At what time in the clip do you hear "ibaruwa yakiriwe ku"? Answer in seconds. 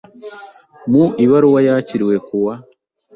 1.23-2.35